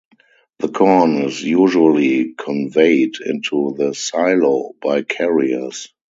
[0.57, 5.93] The corn is usually conveyed into the silo by carriers.